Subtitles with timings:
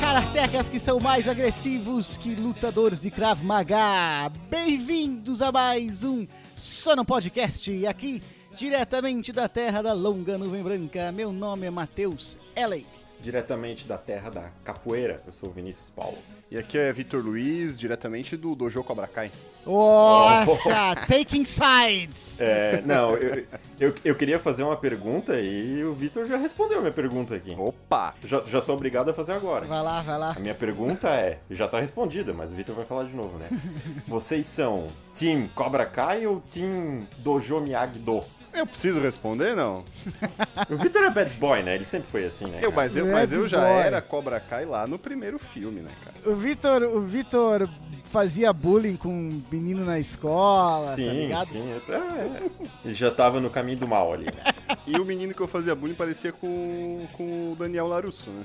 [0.00, 4.30] karatecas que são mais agressivos que lutadores de Krav Maga.
[4.48, 8.22] Bem-vindos a mais um Sono Podcast, aqui
[8.56, 11.10] diretamente da terra da longa nuvem branca.
[11.12, 12.86] Meu nome é Matheus Ellen.
[13.24, 15.20] Diretamente da terra da capoeira.
[15.26, 16.16] Eu sou o Vinícius Paulo.
[16.50, 19.32] E aqui é Vitor Luiz, diretamente do Dojo Cobra Kai.
[19.64, 22.38] Nossa, taking sides.
[22.38, 23.46] É, não, eu,
[23.80, 27.54] eu, eu queria fazer uma pergunta e o Vitor já respondeu a minha pergunta aqui.
[27.58, 28.14] Opa!
[28.22, 29.64] Já, já sou obrigado a fazer agora.
[29.64, 30.34] Vai lá, vai lá.
[30.36, 33.48] A minha pergunta é, já tá respondida, mas o Vitor vai falar de novo, né?
[34.06, 34.86] Vocês são
[35.18, 38.22] Team Cobra Kai ou Team Dojo Miyagi-Do?
[38.54, 39.84] Eu preciso responder, não?
[40.70, 41.74] O Vitor é bad boy, né?
[41.74, 42.60] Ele sempre foi assim, né?
[42.62, 43.68] Eu, mas, eu, mas eu já boy.
[43.70, 46.16] era Cobra Kai lá no primeiro filme, né, cara?
[46.32, 47.68] O Vitor, o Vitor
[48.04, 51.48] fazia bullying com um menino na escola, tá Sim, ligado?
[51.48, 51.68] sim.
[51.88, 52.40] eu- é,
[52.84, 54.52] Ele já tava no caminho do mal ali, né?
[54.86, 58.44] E o menino que eu fazia bullying parecia com, com o Daniel Larusso, né?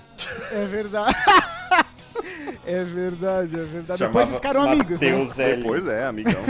[0.51, 1.15] É verdade.
[2.65, 3.97] É verdade, é verdade.
[3.97, 5.07] Se Depois ficaram amigos, né?
[5.07, 5.27] L.
[5.57, 6.41] Depois é, amigão.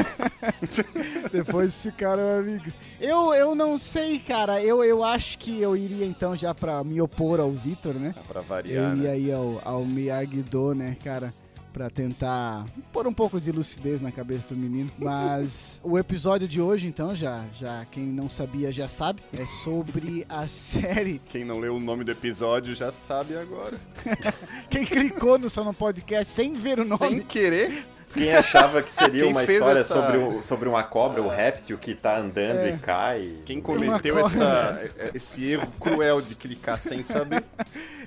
[1.31, 2.73] Depois ficaram amigos.
[2.99, 4.61] Eu, eu não sei, cara.
[4.61, 8.13] Eu, eu acho que eu iria então já pra me opor ao Vitor, né?
[8.27, 9.15] pra Eu variar, iria né?
[9.15, 11.33] aí ao, ao Miyagi-Do, né, cara?
[11.73, 14.89] Pra tentar pôr um pouco de lucidez na cabeça do menino.
[14.97, 20.25] Mas o episódio de hoje, então, já, já quem não sabia já sabe, é sobre
[20.27, 21.21] a série.
[21.29, 23.79] Quem não leu o nome do episódio já sabe agora.
[24.69, 26.97] Quem clicou no Sono Podcast sem ver o nome.
[26.97, 31.21] Sem querer, Quem achava que seria Quem uma história essa- sobre, o- sobre uma cobra,
[31.21, 32.69] o réptil que tá andando É.
[32.69, 33.33] e cai.
[33.45, 37.43] quem cometeu essa, esse erro cruel de clicar sem saber,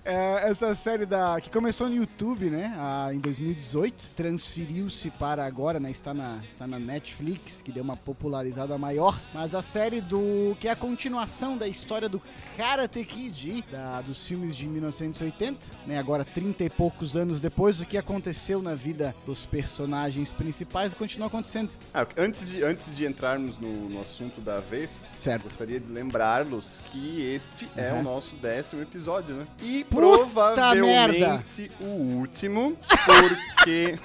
[0.04, 5.78] É, essa série da que começou no YouTube, né, a- em 2018, transferiu-se para agora,
[5.78, 10.56] né, está na, está na Netflix, que deu uma popularizada maior, mas a série do
[10.58, 12.20] que é a continuação da história do
[12.56, 17.86] Karate Kid, da- dos filmes de 1980, né, agora 30 e poucos anos depois, o
[17.86, 19.91] que aconteceu na vida dos personagens
[20.36, 21.74] principais continua acontecendo.
[21.92, 25.44] Ah, antes, de, antes de entrarmos no, no assunto da vez, Certo.
[25.44, 28.00] gostaria de lembrá-los que este é Uhum.
[28.00, 29.46] o nosso décimo episódio, né?
[29.60, 33.98] E Puta provavelmente o último, porque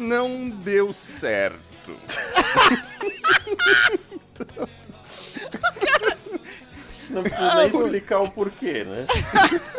[0.00, 1.58] não deu certo.
[7.10, 9.06] Não precisa nem explicar o porquê, né?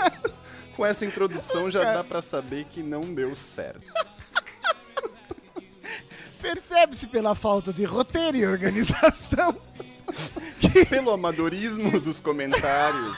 [0.75, 3.81] Com essa introdução já dá pra saber que não deu certo.
[6.41, 9.55] Percebe-se pela falta de roteiro e organização.
[10.89, 13.15] Pelo amadorismo dos comentários.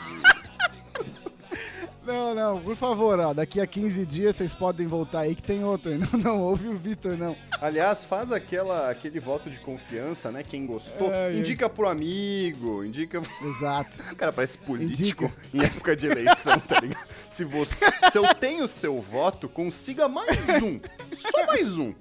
[2.12, 5.64] Não, não, por favor, ó, daqui a 15 dias vocês podem voltar aí que tem
[5.64, 5.92] outro.
[6.12, 7.36] Não, não ouve o Vitor, não.
[7.60, 10.44] Aliás, faz aquela, aquele voto de confiança, né?
[10.44, 11.40] Quem gostou, Ai, ai.
[11.40, 14.02] indica pro amigo, indica Exato.
[14.12, 17.08] O cara parece político em época de eleição, tá ligado?
[17.30, 20.80] Se, você, se eu tenho seu voto, consiga mais um.
[21.16, 21.94] Só mais um.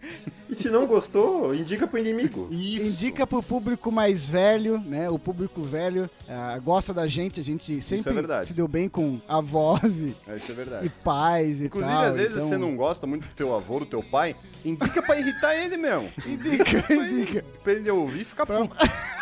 [0.48, 2.48] E se não gostou, indica pro inimigo.
[2.50, 2.86] Isso.
[2.86, 5.08] Indica pro público mais velho, né?
[5.08, 9.20] O público velho ah, gosta da gente, a gente sempre é se deu bem com
[9.28, 10.92] avós e, É, Isso é e verdade.
[11.04, 12.04] pais e Inclusive, tal.
[12.04, 14.34] às vezes então- você não gosta muito do teu avô, do teu pai,
[14.64, 16.10] indica pra irritar ele mesmo.
[16.26, 17.44] Indica, indica.
[17.62, 18.76] Pra ele ouvir e ficar Pra- puto.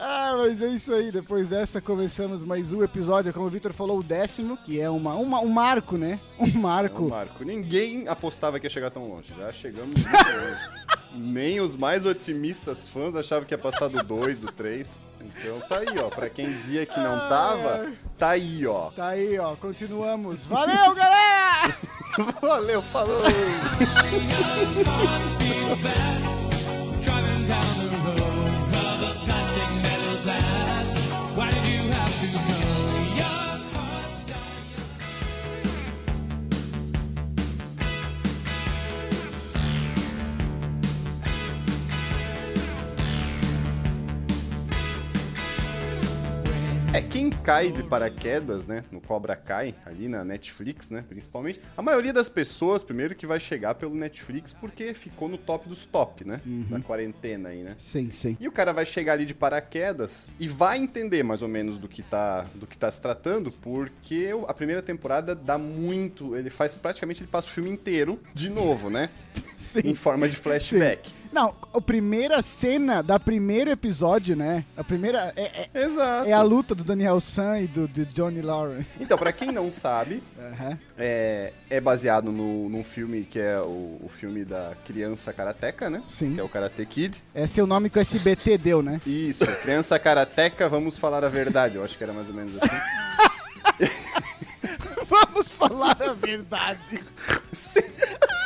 [0.00, 1.10] Ah, mas é isso aí.
[1.10, 5.14] Depois dessa, começamos mais um episódio, como o Vitor falou, o décimo, que é uma,
[5.14, 6.20] uma- um marco, né?
[6.38, 7.06] Um marco.
[7.06, 9.34] Ô, Marco, ninguém apostava que ia chegar tão longe.
[9.36, 10.88] Já chegamos muito longe.
[11.16, 14.88] Nem os mais otimistas fãs achavam que ia passar do 2, do 3.
[15.20, 16.08] Então tá aí, ó.
[16.08, 18.90] Pra quem dizia que não tava, tá aí, ó.
[18.90, 19.54] Tá aí, ó.
[19.56, 20.46] Continuamos.
[20.46, 21.74] Valeu, galera!
[22.40, 23.20] Valeu, falou!
[47.48, 52.28] cai de paraquedas, né, no Cobra Kai, ali na Netflix, né, principalmente, a maioria das
[52.28, 56.78] pessoas, primeiro que vai chegar pelo Netflix porque ficou no top dos top, né, da
[56.80, 57.74] quarentena aí, né.
[57.78, 58.36] Sim, sim.
[58.38, 61.88] E o cara vai chegar ali de paraquedas e vai entender mais ou menos do
[61.88, 66.74] que tá, do que tá se tratando, porque a primeira temporada dá muito, ele faz
[66.74, 69.08] praticamente ele passa o filme inteiro de novo, né?
[69.56, 69.80] Sim.
[69.86, 71.17] Em forma de flashback.
[71.32, 74.64] Não, a primeira cena da primeiro episódio, né?
[74.76, 76.28] A primeira é, é, Exato.
[76.28, 78.88] é a luta do Daniel San e do, do Johnny Lawrence.
[79.00, 80.78] Então, pra quem não sabe, Aham.
[80.96, 86.02] é, é baseado no, num filme que é o, o filme da criança karateca, né?
[86.06, 86.34] Sim.
[86.34, 87.22] Que é o Karate Kid.
[87.34, 89.00] Esse é o nome que o SBT deu, né?
[89.06, 91.76] Isso, criança karateca, vamos falar a verdade.
[91.76, 92.76] Eu acho que era mais ou menos assim.
[95.08, 97.02] Vamos falar a verdade.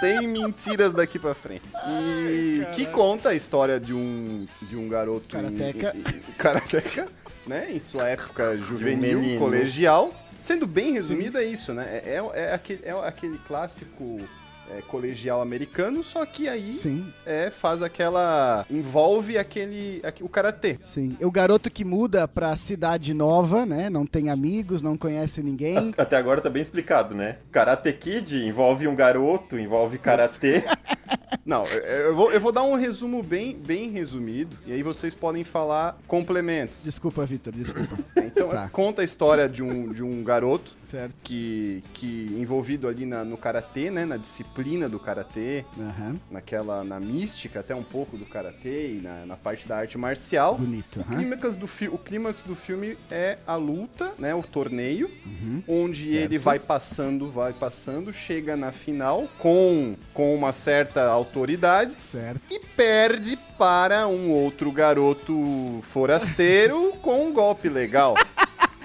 [0.00, 1.62] Sem mentiras daqui pra frente.
[1.86, 5.94] E que conta a história de um, de um garoto Karateca.
[6.38, 7.08] karateca,
[7.46, 7.68] né?
[7.70, 9.38] Em sua época juvenil, menino.
[9.38, 10.14] colegial.
[10.40, 12.00] Sendo bem resumido, é isso, né?
[12.02, 14.20] É, é, é aquele, é aquele clássico
[14.68, 18.64] é, colegial americano, só que aí Sim, é, faz aquela.
[18.70, 20.00] envolve aquele.
[20.04, 20.78] aque- o karatê.
[20.84, 21.16] sim.
[21.20, 23.90] O garoto que muda pra cidade nova, né?
[23.90, 25.92] Não tem amigos, não conhece ninguém.
[25.98, 27.36] Até agora tá bem explicado, né?
[27.50, 30.62] Karate Kid envolve um garoto, envolve karatê.
[31.44, 35.44] Não, eu- vou, eu vou dar um resumo bem, bem resumido, e aí vocês podem
[35.44, 36.82] falar complementos.
[36.84, 37.96] Desculpa, Vitor, desculpa.
[38.30, 38.68] Então, Tá.
[38.68, 41.12] conta a história de um, de um garoto Certo.
[41.24, 46.18] que, que envolvido ali na- no karatê, né, na disciplina do karatê, Aham.
[46.30, 50.56] naquela na mística até um pouco do karatê e na, na parte da arte marcial.
[50.56, 51.00] Bonito.
[51.00, 55.62] O clímax, do fi- o clímax do filme é a luta, né, o torneio, Uhum.
[55.68, 62.40] onde ele vai passando, vai passando, chega na final com, com uma certa autoridade Certo.
[62.50, 68.14] e perde para um outro garoto forasteiro com um golpe legal.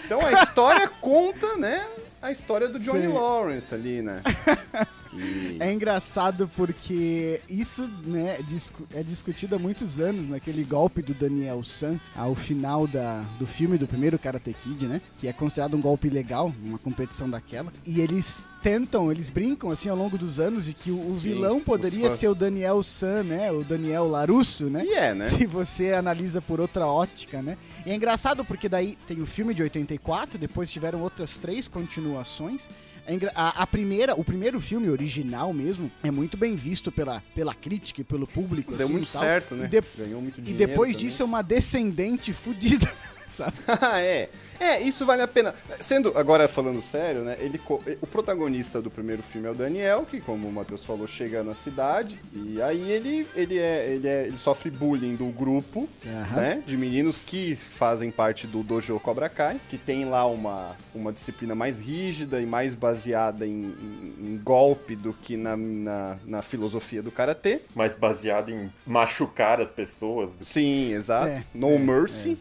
[0.06, 1.86] Então a história conta, né?
[2.22, 3.14] A história do Johnny Sim.
[3.14, 4.22] Lawrence ali, né?
[5.18, 11.14] E- É engraçado porque isso né, discu- é discutido há muitos anos naquele golpe do
[11.14, 15.02] Daniel San ao final da, do filme do primeiro Karate Kid, né?
[15.20, 17.72] Que é considerado um golpe legal numa competição daquela.
[17.86, 21.30] E eles tentam, eles brincam assim ao longo dos anos de que o, o Sim,
[21.30, 23.52] vilão poderia ser o Daniel San, né?
[23.52, 24.84] O Daniel Larusso, né?
[24.86, 25.30] E é, né?
[25.30, 27.58] Se você analisa por outra ótica, né?
[27.86, 32.68] E é engraçado porque daí tem o filme de 84, depois tiveram outras três continuações.
[33.08, 37.54] É A, a primeira, o primeiro filme original mesmo, é muito bem visto pela, pela
[37.54, 38.74] crítica e pelo público.
[38.76, 39.66] Deu assim, muito e certo, né?
[39.66, 40.68] E, de- Ganhou muito e dinheiro.
[40.68, 41.08] depois também.
[41.08, 42.92] disso é uma descendente fudida,
[43.36, 43.54] sabe?
[43.82, 44.30] Ah, é.
[44.60, 45.54] É, isso vale a pena.
[45.80, 47.36] Sendo, agora falando sério, né?
[47.40, 51.06] Ele, co- o protagonista do primeiro filme é o Daniel, que, como o Matheus falou,
[51.06, 52.18] chega na cidade.
[52.34, 56.36] E aí ele, ele, é, ele, é, ele sofre bullying do grupo, Aham.
[56.42, 56.64] né?
[56.66, 61.54] De meninos que fazem parte do Dojo Cobra Kai, que tem lá uma, uma disciplina
[61.54, 67.04] mais rígida e mais baseada em, em- em golpe do que na, na, na filosofia
[67.04, 67.60] do karatê.
[67.76, 70.32] mais baseado em machucar as pessoas.
[70.42, 71.28] Sim, exato.
[71.28, 72.34] É, no é, mercy, é, né?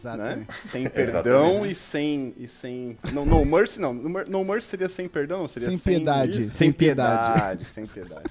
[0.45, 0.47] exatamente.
[0.85, 3.93] Sem perdão e sem e sem não, no mercy não.
[3.93, 7.33] No mer- No mercy seria sem perdão, seria Sem sem piedade, sem sem piedade.
[7.33, 8.23] piedade, sem piedade.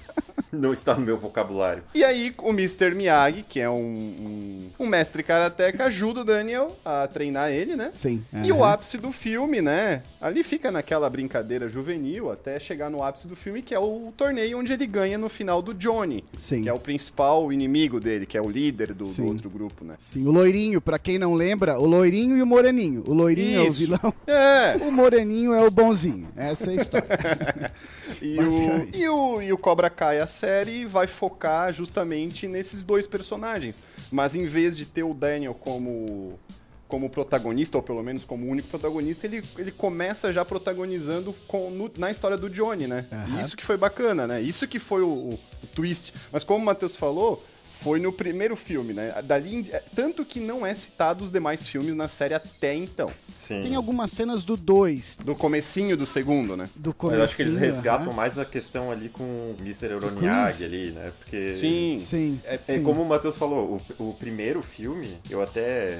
[0.51, 1.83] Não está no meu vocabulário.
[1.93, 2.93] E aí o Mr.
[2.95, 7.89] Miyagi, que é um, um, um mestre karateca, ajuda o Daniel a treinar ele, né?
[7.93, 8.23] Sim.
[8.43, 10.03] E o ápice do filme, né?
[10.21, 14.59] Ali fica naquela brincadeira juvenil até chegar no ápice do filme, que é o torneio
[14.59, 16.23] onde ele ganha no final do Johnny.
[16.37, 16.63] Sim.
[16.63, 19.95] Que é o principal inimigo dele, que é o líder do, do outro grupo, né?
[19.99, 23.03] Sim, o loirinho, pra quem não lembra, o loirinho e o moreninho.
[23.07, 23.77] O loirinho é o Isso.
[23.79, 26.27] vilão, É, o moreninho é o bonzinho.
[26.35, 27.07] Essa é a história.
[28.21, 28.97] E o, Basicamente.
[28.99, 33.81] e, o, e o Cobra Kai, série, vai focar justamente nesses dois personagens.
[34.11, 36.39] Mas em vez de ter o Daniel como,
[36.87, 41.91] como protagonista, ou pelo menos como único protagonista, ele, ele começa já protagonizando com, no-
[41.97, 43.05] na história do Johnny, né?
[43.37, 44.41] E Isso que foi bacana, né?
[44.41, 46.13] Isso que foi o, o- o twist.
[46.31, 47.41] Mas como o Matheus falou,
[47.81, 49.13] foi no primeiro filme, né?
[49.23, 53.09] Dali, di- tanto que não é citado os demais filmes na série até então.
[53.29, 53.61] Sim.
[53.61, 56.67] Tem algumas cenas do 2, Do comecinho do segundo, né?
[56.75, 57.19] do Mas começo.
[57.19, 59.87] eu acho que eles resgatam mais a questão ali com o Mr.
[59.91, 61.11] Euroniag ali, né?
[61.19, 61.51] Porque.
[61.51, 61.97] Sim.
[61.99, 62.39] Sim.
[62.45, 62.83] É, é sim.
[62.83, 65.99] como o Matheus falou, o, o primeiro filme, eu até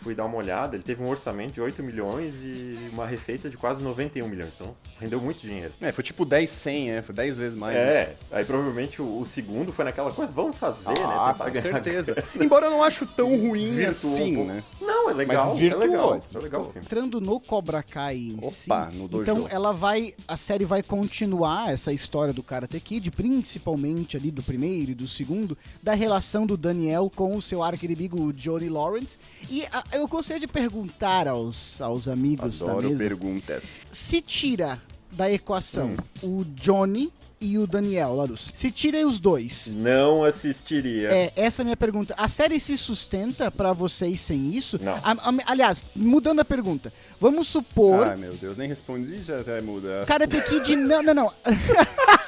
[0.00, 3.56] fui dar uma olhada, ele teve um orçamento de 8 milhões e uma receita de
[3.56, 5.72] quase 91 milhões, então rendeu muito dinheiro.
[5.80, 7.74] É, foi tipo 10, 100, é, foi 10 vezes mais.
[7.74, 7.80] né?
[7.82, 11.14] É, aí provavelmente o, o segundo foi naquela coisa, vamos fazer, né?
[11.18, 12.24] Ah, tentar com certeza.
[12.40, 14.62] Embora eu não acho tão ruim Desvirtuou assim, um né?
[14.80, 16.72] Não, é legal, desvirtuou, é legal, é legal.
[16.76, 18.50] Entrando no Cobra Kai em Opa,
[18.90, 19.22] si, no dojo.
[19.30, 24.42] então ela vai, a série vai continuar essa história do Karate Kid, principalmente ali do
[24.42, 29.18] primeiro e do segundo, da relação do Daniel com o seu arqui-inimigo o Johnny Lawrence.
[29.50, 33.80] E a- eu gostaria de perguntar aos, aos amigos da Adoro mesa, perguntas.
[33.90, 34.80] se tira
[35.12, 36.40] da equação Hum.
[36.40, 37.12] o Johnny
[37.44, 41.10] e o Daniel, Larus, se tira os dois, Não assistiria.
[41.12, 42.14] é, essa é a minha pergunta.
[42.16, 44.80] A série se sustenta pra vocês sem isso?
[44.82, 44.94] Não.
[44.94, 48.06] A- a- aliás, mudando a pergunta, vamos supor.
[48.08, 50.04] Ai, meu Deus, nem respondi já até muda.
[50.06, 50.74] Karate Kid.
[50.76, 51.32] Não, não, não.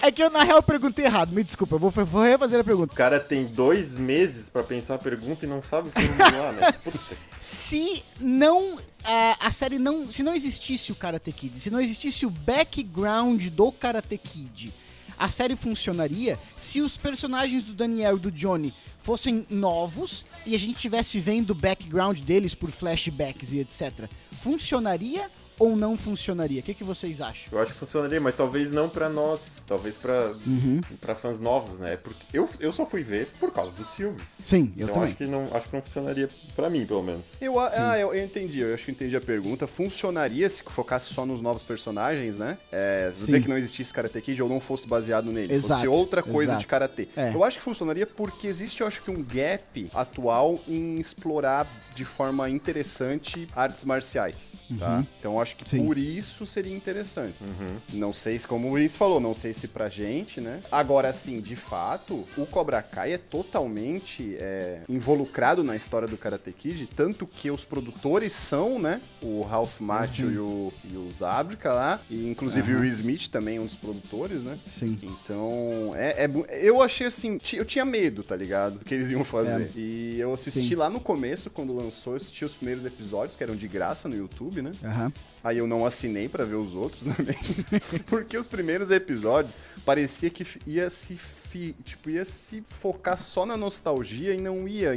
[0.00, 1.32] É que eu, na real, perguntei errado.
[1.32, 2.92] Me desculpa, eu vou, vou refazer a pergunta.
[2.92, 6.72] O cara tem dois meses pra pensar a pergunta e não sabe formular, né?
[6.84, 7.16] Puta.
[7.40, 8.78] Se não.
[9.04, 10.04] A, a série não.
[10.04, 14.72] Se não existisse o Karate Kid, se não existisse o background do Karate Kid,
[15.18, 20.58] a série funcionaria se os personagens do Daniel e do Johnny fossem novos e a
[20.58, 24.08] gente tivesse vendo o background deles por flashbacks e etc.
[24.32, 26.60] Funcionaria ou não funcionaria?
[26.60, 27.48] O que, que vocês acham?
[27.52, 29.62] Eu acho que funcionaria, mas talvez não pra nós.
[29.66, 30.80] Talvez pra, Uhum.
[31.00, 31.96] pra fãs novos, né?
[31.96, 34.22] Porque eu, eu só fui ver por causa dos filmes.
[34.40, 35.02] Sim, eu então também.
[35.04, 37.26] acho que, não, acho que não funcionaria pra mim, pelo menos.
[37.40, 39.66] Eu, ah, eu, eu entendi, eu acho que entendi a pergunta.
[39.66, 42.58] Funcionaria se focasse só nos novos personagens, né?
[42.70, 43.26] É, Sim.
[43.26, 46.52] dizer que não existisse Karate Kid ou não fosse baseado nele, fosse Exato, outra coisa
[46.52, 46.60] exato.
[46.60, 47.08] de Karate.
[47.16, 47.32] É.
[47.34, 52.04] Eu acho que funcionaria porque existe, eu acho que um gap atual em explorar de
[52.04, 55.04] forma interessante artes marciais, tá?
[55.18, 55.86] Então eu acho que Sim.
[55.86, 57.36] por isso seria interessante.
[57.92, 60.60] Não sei se, como o Luiz falou, não sei se pra gente, né?
[60.70, 66.52] Agora, assim, de fato, o Cobra Kai é totalmente é, involucrado na história do Karate
[66.52, 69.00] Kid, tanto que os produtores são, né?
[69.22, 73.58] O Ralph Macchio e o, e o Zabrica lá, e inclusive o Will Smith também
[73.58, 74.56] é um dos produtores, né?
[74.66, 74.96] Sim.
[75.02, 78.78] Então, é, é eu achei assim, eu tinha medo, tá ligado?
[78.78, 79.62] Do que eles iam fazer.
[79.62, 79.68] É.
[79.76, 80.74] E eu assisti Sim.
[80.74, 84.16] lá no começo, quando lançou, eu assisti os primeiros episódios, que eram de graça no
[84.16, 84.72] YouTube, né?
[84.84, 85.12] Aham.
[85.44, 87.36] Aí eu não assinei pra ver os outros também.
[88.06, 93.56] Porque os primeiros episódios parecia que ia se fi- tipo ia se focar só na
[93.56, 94.90] nostalgia e não ia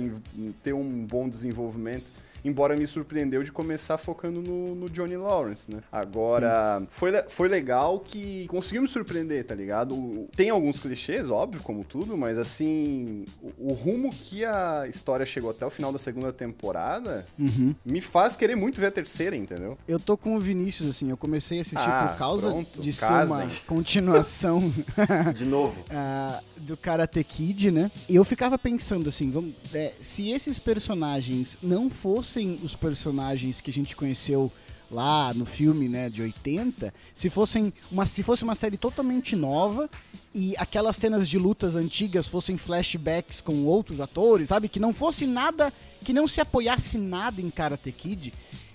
[0.63, 2.11] ter um bom desenvolvimento.
[2.43, 5.81] Embora me surpreendeu de começar focando no, no Johnny Lawrence, né?
[5.91, 10.27] Agora, foi, foi legal que conseguiu me surpreender, tá ligado?
[10.35, 13.25] Tem alguns clichês, óbvio, como tudo, mas assim,
[13.57, 17.73] o, o rumo que a história chegou até o final da segunda temporada Uhum.
[17.85, 19.77] me faz querer muito ver a terceira, entendeu?
[19.87, 22.93] Eu tô com o Vinícius, assim, eu comecei a assistir Ah, por causa pronto, de
[22.93, 24.61] ser uma continuação
[25.35, 25.83] De novo.
[25.91, 27.91] ah, do Karate Kid, né?
[28.07, 33.71] E eu ficava pensando assim, vamos, é, se esses personagens não fossem os personagens que
[33.71, 34.51] a gente conheceu
[34.91, 39.89] lá no filme, né, de 80, se fossem uma se fosse uma série totalmente nova
[40.33, 45.27] e aquelas cenas de lutas antigas fossem flashbacks com outros atores, sabe, que não fosse
[45.27, 45.71] nada
[46.03, 48.33] que não se apoiasse nada em Karate Kid,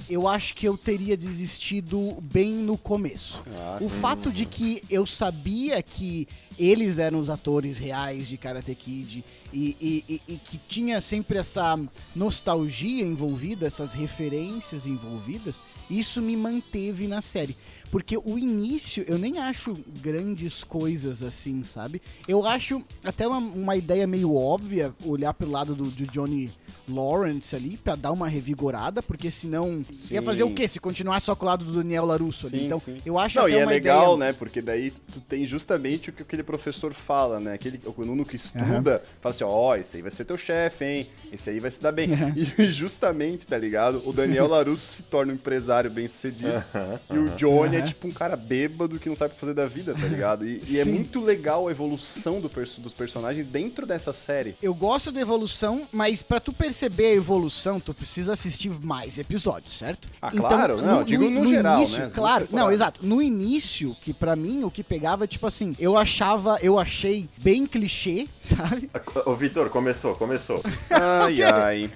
[0.09, 3.43] eu acho que eu teria desistido bem no começo.
[3.57, 4.01] Ah, o sim.
[4.01, 9.77] fato de que eu sabia que eles eram os atores reais de Karate Kid e,
[9.81, 11.77] e- e- e que tinha sempre essa
[12.15, 15.57] nostalgia envolvida, essas referências envolvidas,
[15.91, 17.57] isso me manteve na série.
[17.91, 22.03] Porque o início eu nem acho grandes coisas assim, sabe?
[22.27, 26.53] Eu acho até uma, uma ideia meio óbvia olhar pelo lado do, do Johnny
[26.89, 30.23] Lawrence ali pra dar uma revigorada, porque senão ia Sim.
[30.23, 30.67] fazer o quê?
[30.67, 32.67] Se continuar só com o lado do Daniel Larusso ali.
[32.67, 32.99] Então, sim.
[33.05, 34.33] eu acho Não, até e é legal, ideia...
[34.33, 34.37] né?
[34.39, 37.55] Porque daí tu tem justamente o que aquele professor fala, né?
[37.55, 41.07] Aquele, o aluno que estuda, fala assim, ó, esse aí vai ser teu chefe, hein?
[41.33, 42.09] Esse aí vai se dar bem.
[42.59, 44.03] E justamente, tá ligado?
[44.07, 46.65] O Daniel Larusso se torna um empresário bem sucedido.
[47.11, 47.87] e o Johnny é Aham.
[47.87, 50.47] tipo um cara bêbado que não sabe o que fazer da vida, tá ligado?
[50.47, 54.57] E, e é muito legal a evolução do perso- dos personagens dentro dessa série.
[54.63, 59.79] Eu gosto da evolução, mas pra tu perceber a evolução, tu precisa assistir mais episódios,
[59.79, 60.09] certo?
[60.21, 60.81] Ah, claro.
[60.83, 62.11] Não, eu digo no geral, início, né?
[62.15, 63.05] Claro, não, exato.
[63.05, 67.67] No início, que pra mim o que pegava, tipo assim, eu achava, eu achei bem
[67.67, 68.91] clichê, sabe?
[69.27, 70.61] Ô, Vitor, começou, começou.
[70.91, 71.91] Ai, ai.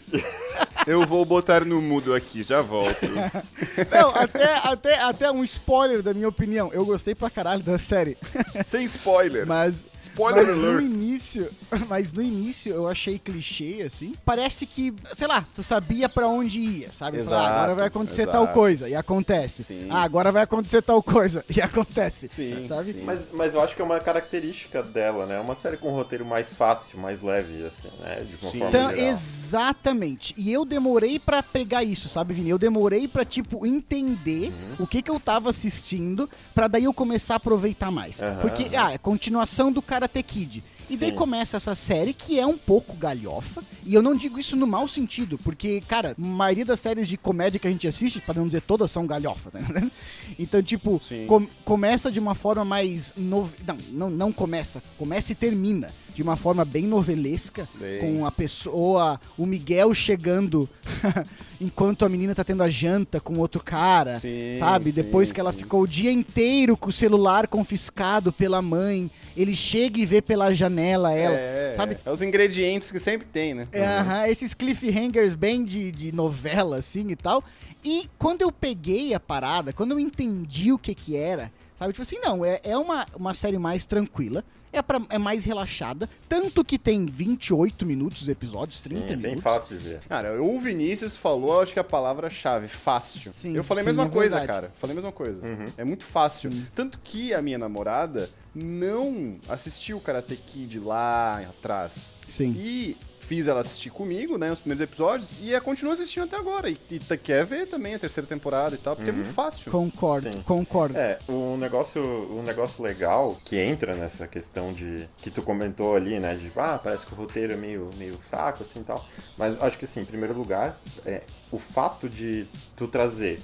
[0.86, 3.06] Eu vou botar no mudo aqui, já volto.
[3.90, 6.70] Não, até, até, até um spoiler da minha opinião.
[6.72, 8.16] Eu gostei pra caralho da série.
[8.64, 9.46] Sem spoilers.
[9.46, 10.84] Mas, Spoiler mas no alert.
[10.84, 11.50] início,
[11.88, 14.14] mas no início eu achei clichê assim.
[14.24, 17.22] Parece que, sei lá, tu sabia pra onde ia, sabe?
[17.24, 18.32] Falar, Exato, agora vai acontecer exato.
[18.38, 19.64] tal coisa e acontece.
[19.64, 19.86] Sim.
[19.90, 22.28] Ah, agora vai acontecer tal coisa e acontece.
[22.28, 22.92] Sim, sabe?
[22.92, 23.02] sim.
[23.04, 25.36] Mas, mas eu acho que é uma característica dela, né?
[25.36, 28.24] É uma série com um roteiro mais fácil, mais leve, assim, né?
[28.24, 28.58] De uma Sim.
[28.60, 29.10] forma Então, geral.
[29.10, 30.34] exatamente.
[30.36, 32.50] E eu demorei pra pegar isso, sabe, Vini?
[32.50, 34.84] Eu demorei pra, tipo, entender Uhum.
[34.84, 38.20] o que que eu tava assistindo pra daí eu começar a aproveitar mais.
[38.22, 40.62] Aham, Porque, ah, é continuação do Karate Kid.
[40.90, 41.16] E daí Sim.
[41.16, 43.62] começa essa série que é um pouco galhofa.
[43.84, 47.16] E eu não digo isso no mau sentido, porque, cara, a maioria das séries de
[47.16, 49.90] comédia que a gente assiste, pra não dizer todas, são galhofa, tá entendendo?
[50.38, 53.12] Então, tipo, com- começa de uma forma mais.
[53.16, 54.82] nove- Não, não, não começa.
[54.98, 58.00] Começa e termina de uma forma bem novelesca, Bem.
[58.00, 60.68] com a pessoa, o Miguel chegando
[61.60, 64.90] enquanto a menina tá tendo a janta com outro cara, Sim, sabe?
[64.90, 65.58] sim, Depois que ela sim.
[65.58, 70.52] ficou o dia inteiro com o celular confiscado pela mãe, ele chega e vê pela
[70.52, 71.96] janela ela, é, sabe?
[72.04, 73.68] É os ingredientes que sempre tem, né?
[73.70, 77.44] É, aham, esses cliffhangers bem de, de novela, assim e tal.
[77.84, 81.48] E quando eu peguei a parada, quando eu entendi o que que era,
[81.78, 81.92] Sabe?
[81.92, 86.08] Tipo assim, não, é, é uma, uma série mais tranquila, é, pra, é mais relaxada,
[86.28, 89.42] tanto que tem 28 minutos os episódios, 30 Sim, é bem minutos.
[89.42, 90.00] fácil de ver.
[90.08, 93.32] Cara, o Vinícius falou, acho que a palavra-chave, fácil.
[93.32, 94.46] Sim, eu falei a sim, mesma é coisa, verdade.
[94.46, 94.72] cara.
[94.78, 95.42] Falei a mesma coisa.
[95.76, 96.50] É muito fácil.
[96.74, 102.16] Tanto que a minha namorada não assistiu o Karate Kid lá atrás.
[102.26, 102.54] Sim.
[102.58, 102.96] E
[103.28, 106.70] fiz ela assistir comigo, né, os primeiros episódios, e ela continua assistindo até agora.
[106.70, 109.70] E, e quer ver também a terceira temporada e tal, porque é muito fácil.
[109.70, 110.42] Concordo, Sim.
[110.42, 110.96] concordo.
[110.96, 116.18] É, um negócio, um negócio legal que entra nessa questão de que tu comentou ali,
[116.18, 116.34] né?
[116.36, 119.04] De ah, parece que o roteiro é meio, meio fraco, assim e tal.
[119.36, 123.38] Mas acho que assim, em primeiro lugar, é, o fato de tu trazer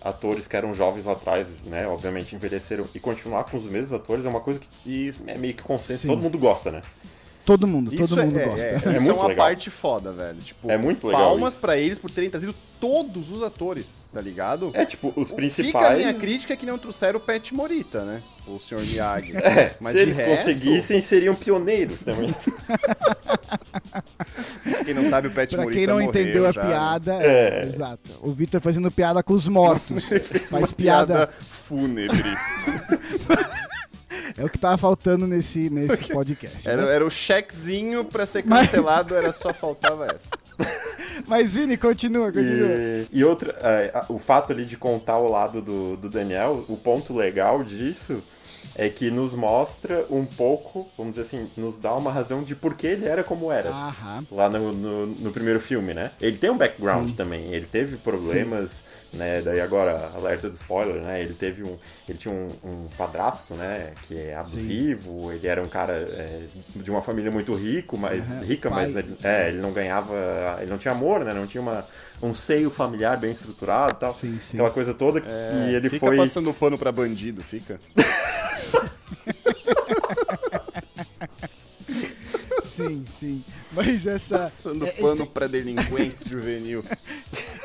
[0.00, 1.86] atores que eram jovens lá atrás, né?
[1.86, 4.68] Obviamente envelheceram e continuar com os mesmos atores é uma coisa que
[5.08, 6.08] Isso, é meio que consenso, Sim.
[6.08, 6.82] todo mundo gosta, né?
[7.48, 8.66] Todo mundo, isso todo mundo é, gosta.
[8.66, 9.46] É, É isso é muito uma legal.
[9.46, 10.36] parte foda, velho.
[10.38, 11.60] Tipo, É muito legal Palmas isso.
[11.62, 14.70] pra eles por terem trazido todos os atores, tá ligado?
[14.74, 15.96] É tipo, os Fica a principais.
[15.98, 18.20] minha crítica é que não trouxeram o Pet Morita, né?
[18.46, 18.80] O Sr.
[18.82, 19.32] Miyagi.
[19.42, 22.34] É, Mas se eles resto, conseguissem, seriam pioneiros também.
[24.84, 26.68] Quem não sabe, o Pet Pra Morita quem não entendeu a já, né?
[26.70, 27.64] piada, É.
[27.66, 28.10] exato.
[28.20, 30.08] O Vitor fazendo piada com os mortos.
[30.48, 31.14] Faz uma piada.
[31.26, 32.22] piada fúnebre.
[34.38, 36.68] É o que tava faltando nesse, nesse podcast.
[36.68, 36.94] Era, né?
[36.94, 40.30] era o chequezinho pra ser Mas- cancelado, era só faltava essa.
[41.26, 42.68] Mas, Vini, continua, continua.
[42.68, 46.76] E, e outra, é, o fato ali de contar o lado do, do Daniel, o
[46.76, 48.20] ponto legal disso
[48.76, 52.74] é que nos mostra um pouco, vamos dizer assim, nos dá uma razão de por
[52.74, 53.70] que ele era como era.
[53.70, 54.24] Aham.
[54.30, 56.12] Lá no, no, no primeiro filme, né?
[56.20, 57.14] Ele tem um background Sim.
[57.16, 59.40] também, ele teve problemas, né?
[59.42, 61.20] Daí agora, alerta do spoiler, né?
[61.22, 61.78] Ele teve um.
[62.08, 63.92] Ele tinha um, um padrasto, né?
[64.06, 66.42] Que é abusivo, ele era um cara é,
[66.76, 68.84] de uma família muito rico, mas Aham, rica, pai.
[68.86, 70.16] mas ele, é, ele não ganhava.
[70.60, 71.32] Ele não tinha amor, né?
[71.34, 71.86] Não tinha uma,
[72.22, 74.14] um seio familiar bem estruturado e tal.
[74.14, 74.56] Sim, sim.
[74.56, 75.20] Aquela coisa toda.
[75.20, 76.16] e ele É, fica foi.
[76.16, 77.80] passando pano pra bandido, fica.
[82.62, 83.44] Sim, sim.
[83.72, 84.38] Mas essa.
[84.38, 86.84] Passando é, pano esse- pra delinquente juvenil.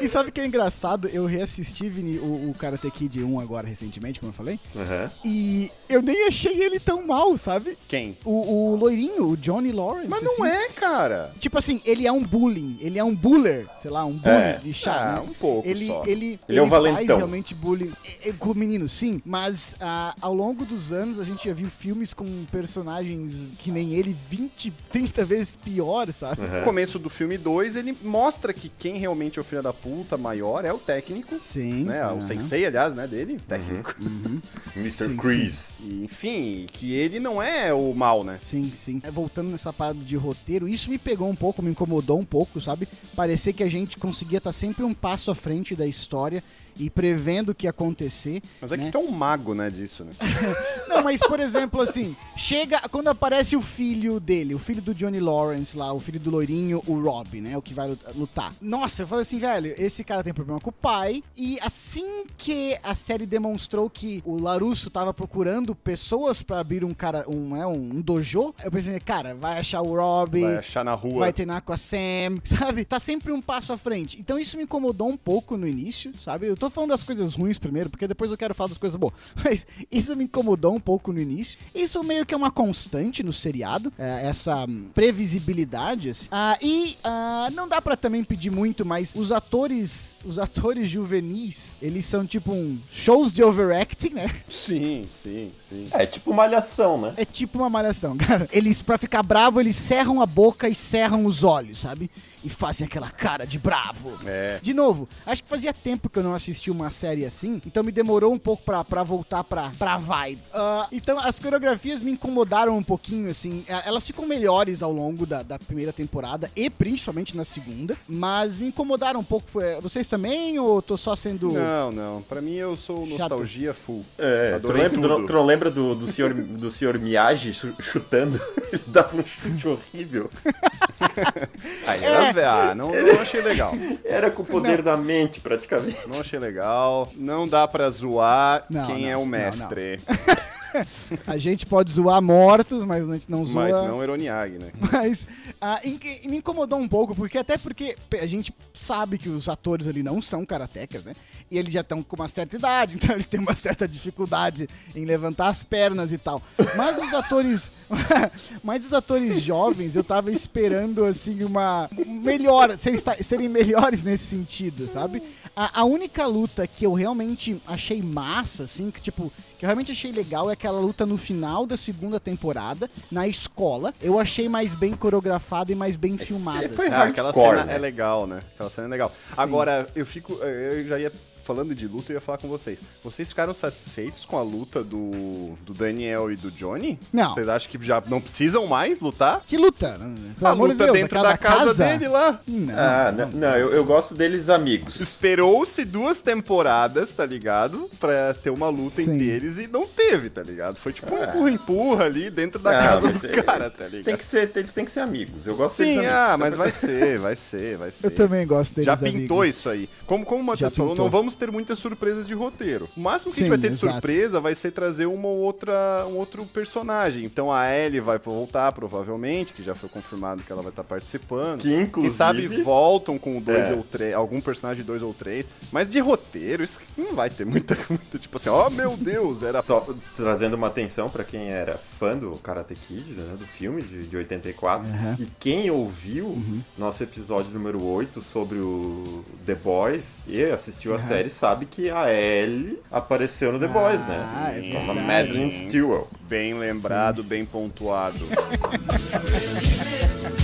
[0.03, 1.07] E sabe o que é engraçado?
[1.07, 4.59] Eu reassisti, Vini, o, o Karate Kid 1 agora recentemente, como eu falei.
[4.75, 5.09] Aham.
[5.23, 7.77] E eu nem achei ele tão mal, sabe?
[7.87, 8.17] Quem?
[8.25, 10.09] O, o loirinho, o Johnny Lawrence.
[10.09, 10.55] Mas não assim.
[10.55, 11.31] é, cara.
[11.39, 14.59] Tipo assim, ele é um bullying, ele é um buller, sei lá, um bully É.
[14.61, 15.29] de chá, Ah, né?
[15.29, 16.03] um pouco ele, só.
[16.05, 17.17] Ele, Ele é um faz valentão.
[17.17, 21.23] realmente bullying é, é, com o menino, sim, mas ah, ao longo dos anos a
[21.23, 26.41] gente já viu filmes com personagens que nem ele 20, 30 vezes pior, sabe?
[26.41, 26.59] Aham.
[26.59, 29.92] No começo do filme 2, ele mostra que quem realmente é o filho da puta
[30.19, 31.39] maior é o técnico.
[31.43, 31.85] Sim.
[31.85, 32.01] Né?
[32.01, 32.17] aham.
[32.17, 33.93] O sensei, aliás, né, dele, técnico.
[34.75, 34.91] Mr.
[35.09, 35.73] Sim, Chris.
[35.79, 38.39] Enfim, que ele não é o mal, né?
[38.41, 39.01] Sim, sim.
[39.03, 42.61] É, Voltando nessa parada de roteiro, isso me pegou um pouco, me incomodou um pouco,
[42.61, 42.87] sabe?
[43.15, 46.43] Parecer que a gente conseguia estar sempre um passo à frente da história
[46.79, 48.41] e prevendo o que ia acontecer.
[48.61, 48.91] Mas é que né?
[48.91, 50.11] tu é um mago, né, disso, né?
[50.87, 55.19] Não, mas por exemplo, assim, chega quando aparece o filho dele, o filho do Johnny
[55.19, 57.57] Lawrence lá, o filho do loirinho, o Rob, né?
[57.57, 58.53] O que vai lut- lutar.
[58.61, 61.23] Nossa, eu falei assim, velho, esse cara tem problema com o pai.
[61.35, 66.93] E assim que a série demonstrou que o Larusso tava procurando pessoas pra abrir um
[66.93, 70.39] cara, um, né, um dojo, eu pensei, cara, vai achar o Rob.
[70.41, 71.19] Vai achar na rua.
[71.19, 72.85] Vai treinar com a Sam, sabe?
[72.85, 74.19] Tá sempre um passo à frente.
[74.19, 76.47] Então isso me incomodou um pouco no início, sabe?
[76.47, 79.13] Eu tô falando das coisas ruins primeiro, porque depois eu quero falar das coisas boas.
[79.43, 81.59] Mas isso me incomodou um pouco no início.
[81.75, 86.09] Isso meio que é uma constante no seriado, é, essa hum, previsibilidade.
[86.09, 86.27] assim.
[86.31, 91.73] Ah, e ah, não dá pra também pedir muito, mas os atores, os atores juvenis,
[91.81, 94.29] eles são tipo um shows de overacting, né?
[94.47, 95.87] Sim, sim, sim.
[95.91, 97.11] É tipo malhação, né?
[97.17, 98.47] É tipo uma malhação, cara.
[98.51, 102.09] Eles, pra ficar bravo, eles cerram a boca e cerram os olhos, sabe?
[102.43, 104.13] E fazem aquela cara de bravo.
[104.25, 104.59] É.
[104.61, 107.91] De novo, acho que fazia tempo que eu não assisti uma série assim, então me
[107.91, 110.39] demorou um pouco pra, pra voltar pra, pra vibe.
[110.53, 113.65] Ah, então as coreografias me incomodaram um pouquinho, assim.
[113.67, 118.59] Eh, Elas ficam melhores ao longo da, da primeira temporada e principalmente na segunda, mas
[118.59, 119.47] me incomodaram um pouco.
[119.49, 121.51] Foi- Vocês também ou tô só sendo.
[121.51, 122.21] Não, não.
[122.21, 123.19] Pra mim eu sou Chato.
[123.19, 124.01] nostalgia full.
[124.17, 128.39] É, tu lembra, tu, tu não lembra do, do, senhor, do senhor Miyagi chu- chutando?
[128.73, 130.31] Ele dava um chute horrível.
[131.85, 133.73] Aí, era- ah, não, não achei legal.
[134.03, 135.99] Era com o poder da mente, praticamente.
[136.11, 137.11] Não achei legal.
[137.15, 139.99] Não dá pra zoar Não, quem não, é o não, mestre.
[141.27, 143.61] A gente pode zoar mortos, mas a gente não zoa.
[143.61, 144.71] Mas não Eroniag, né?
[144.91, 145.27] Mas
[145.61, 145.79] ah,
[146.25, 150.19] me incomodou um pouco, porque até porque a gente sabe que os atores ali não
[150.19, 151.15] são karatecas, né?
[151.53, 155.05] E eles já estão com uma certa idade, então eles têm uma certa dificuldade em
[155.05, 156.41] levantar as pernas e tal.
[156.75, 157.71] Mas os atores.
[158.63, 161.87] mas os atores jovens, eu tava esperando, assim, uma.
[162.07, 162.75] Melhor.
[162.75, 165.21] serem- serem melhores nesse sentido, sabe?
[165.55, 169.91] A, a única luta que eu realmente achei massa, assim, que tipo, que eu realmente
[169.91, 173.93] achei legal é aquela luta no final da segunda temporada, na escola.
[174.01, 176.67] Eu achei mais bem coreografada e mais bem filmada.
[176.69, 176.95] foi sabe?
[176.95, 177.75] Ah, aquela cena né?
[177.75, 178.41] é legal, né?
[178.55, 179.11] Aquela cena é legal.
[179.37, 180.33] Agora, eu fico.
[180.33, 181.11] Eu já ia.
[181.43, 182.79] Falando de luta, eu ia falar com vocês.
[183.03, 186.97] Vocês ficaram satisfeitos com a luta do, do Daniel e do Johnny?
[187.11, 187.33] Não.
[187.33, 189.41] Vocês acham que já não precisam mais lutar?
[189.45, 189.97] Que luta?
[189.97, 190.33] né?
[190.39, 192.39] Pelo a de luta Deus, dentro da casa, dele lá.
[192.47, 193.29] Não, Ah, não.
[193.29, 194.99] não, não, eu, eu gosto deles amigos.
[195.01, 197.89] Esperou-se duas temporadas, tá ligado?
[197.99, 199.13] Pra ter uma luta Sim.
[199.13, 200.75] entre eles e não teve, tá ligado?
[200.75, 204.05] Foi tipo um empurra-empurra ali dentro da Ah, casa do é- cara, tá ligado?
[204.05, 205.45] Tem que ser, eles têm que ser amigos.
[205.45, 206.15] Eu gosto deles Sim, amigos.
[206.15, 208.07] ah, mas vai ser, vai ser, vai ser.
[208.07, 209.57] Eu também gosto deles, Já pintou amigos.
[209.57, 209.89] isso aí.
[210.07, 212.87] Como, como o Matheus falou, não vamos ter muitas surpresas de roteiro.
[212.95, 213.91] O máximo que a Sim, gente vai ter de exato.
[213.93, 217.23] surpresa vai ser trazer uma ou outra, um outro personagem.
[217.25, 221.61] Então a Ellie vai voltar, provavelmente, que já foi confirmado que ela vai estar participando.
[221.61, 223.73] Que, inclusive- Quem sabe voltam com dois É.
[223.73, 225.47] ou três, algum personagem dois ou três.
[225.71, 229.61] Mas de roteiro, isso não vai ter muita, muita tipo assim, oh meu Deus, era
[229.61, 234.07] Só trazendo uma atenção pra quem era fã do Karate Kid, né, do filme de,
[234.07, 235.15] de 84, Uhum.
[235.19, 236.37] e quem ouviu
[236.77, 242.11] nosso episódio número 8 sobre o The Boys e assistiu a série sabe que a
[242.11, 243.99] Ellie apareceu no The Boys,
[244.33, 244.69] Ah, né?
[244.69, 245.07] é Como a verdade.
[245.27, 246.05] Madeline Stewart.
[246.27, 248.19] bem lembrado, bem pontuado.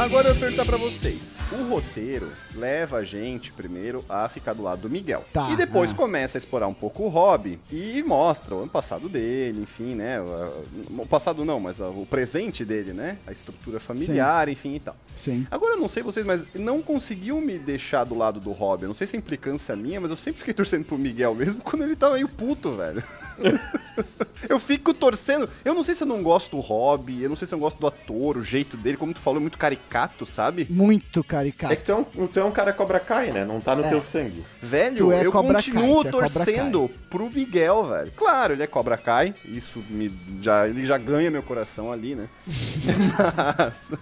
[0.00, 1.38] agora eu vou perguntar pra vocês.
[1.52, 5.24] O roteiro leva a gente primeiro a ficar do lado do Miguel.
[5.32, 5.94] Tá, e depois ah.
[5.94, 10.18] começa a explorar um pouco o hobby e mostra o ano passado dele, enfim, né?
[10.20, 13.18] O, passado não, mas o presente dele, né?
[13.26, 14.96] A estrutura familiar, enfim e tal.
[15.16, 15.46] Sim.
[15.50, 18.84] Agora eu não sei vocês, mas não conseguiu me deixar do lado do hobby.
[18.84, 21.60] Eu não sei se é implicância minha, mas eu sempre fiquei torcendo pro Miguel mesmo
[21.64, 23.02] quando ele tava meio puto, velho.
[24.48, 25.48] eu fico torcendo.
[25.64, 27.62] Eu não sei se eu não gosto do hobby, eu não sei se eu não
[27.62, 30.66] gosto do ator, o jeito dele, como tu falou, é muito caricato, sabe?
[30.70, 31.72] Muito caricato.
[31.72, 33.44] É que tu é, um, tu é um cara Cobra Kai, né?
[33.44, 34.44] Não tá no teu sangue.
[34.60, 38.12] Velho, é eu Kai, continuo é torcendo pro Miguel, velho.
[38.16, 42.28] Claro, ele é Cobra Kai, isso me já ele já ganha meu coração ali, né?
[43.58, 43.92] Mas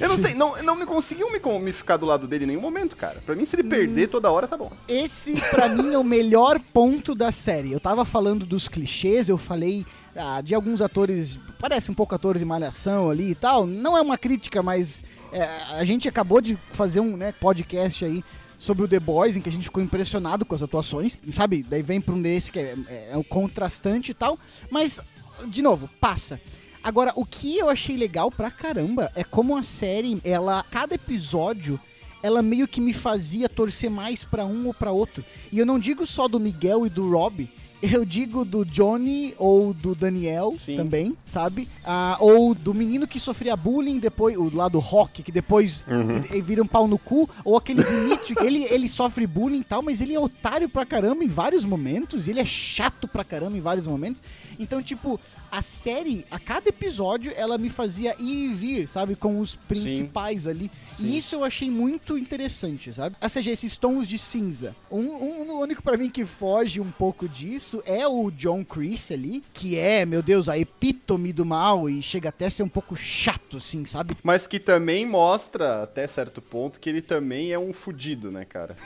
[0.00, 2.60] eu não sei, não, não me conseguiu me, me ficar do lado dele em nenhum
[2.60, 3.22] momento, cara.
[3.24, 4.70] Pra mim, se ele perder toda hora, tá bom.
[4.86, 7.72] Esse, pra mim, é o melhor ponto da série.
[7.72, 12.38] Eu tava falando dos clichês, eu falei ah, de alguns atores, parece um pouco ator
[12.38, 13.66] de malhação ali e tal.
[13.66, 18.24] Não é uma crítica, mas é, a gente acabou de fazer um né, podcast aí
[18.58, 21.62] sobre o The Boys, em que a gente ficou impressionado com as atuações, sabe?
[21.62, 24.38] Daí vem pra um desse que é, é, é um contrastante e tal,
[24.70, 25.00] mas,
[25.46, 26.40] de novo, passa.
[26.82, 31.78] Agora, o que eu achei legal pra caramba é como a série, ela, cada episódio,
[32.22, 35.24] ela meio que me fazia torcer mais pra um ou pra outro.
[35.52, 37.48] E eu não digo só do Miguel e do Rob,
[37.80, 40.76] eu digo do Johnny ou do Daniel Sim.
[40.76, 41.68] também, sabe?
[41.84, 45.84] Ah, ou do menino que sofria bullying depois, o lado rock, que depois
[46.28, 49.80] ele vira um pau no cu, ou aquele Dimitri, ele, ele sofre bullying e tal,
[49.80, 53.60] mas ele é otário pra caramba em vários momentos, ele é chato pra caramba em
[53.60, 54.20] vários momentos.
[54.58, 59.14] Então, tipo, a série, a cada episódio, ela me fazia ir e vir, sabe?
[59.16, 60.70] Com os principais ali.
[61.00, 63.16] E isso eu achei muito interessante, sabe?
[63.20, 64.74] Ou seja, esses tons de cinza.
[64.90, 69.10] Um, um- o único pra mim que foge um pouco disso é o John Chris
[69.10, 72.68] ali, que é, meu Deus, a epítome do mal e chega até a ser um
[72.68, 74.16] pouco chato, assim, sabe?
[74.22, 78.76] Mas que também mostra, até certo ponto, que ele também é um fudido, né, cara?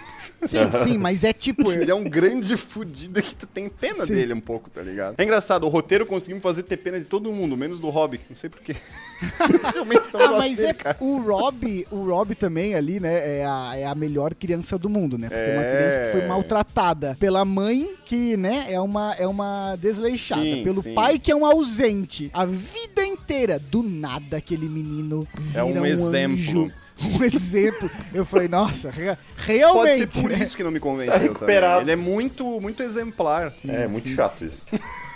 [0.42, 1.70] Sim, sim, mas é tipo.
[1.72, 4.14] Ele é um grande fudido que tu tem pena Sim.
[4.14, 5.14] dele um pouco, tá ligado?
[5.18, 8.20] É engraçado, o roteiro conseguiu me fazer ter pena de todo mundo, menos do Hobby.
[8.28, 8.74] Não sei porquê.
[9.72, 10.96] Realmente não Ah, mas dele, é cara.
[11.00, 15.16] o Rob, o Rob também ali, né, é a, é a melhor criança do mundo,
[15.16, 15.28] né?
[15.28, 15.76] Porque é uma É.
[15.76, 20.82] criança que foi maltratada pela mãe, que, né, é uma, é uma desleixada, Sim, pelo
[20.82, 20.94] sim.
[20.94, 22.30] pai que é um ausente.
[22.34, 26.34] A vida inteira, do nada, aquele menino vira É um um exemplo.
[26.36, 26.72] anjo.
[27.18, 27.90] Um exemplo.
[28.14, 30.06] Eu falei, nossa, rea- realmente.
[30.06, 30.38] Pode ser por né?
[30.44, 31.80] isso que não me convenceu Tá recuperado.
[31.80, 31.94] também.
[31.94, 33.52] Ele é muito, muito exemplar.
[33.66, 34.14] é muito sim.
[34.14, 34.66] chato isso.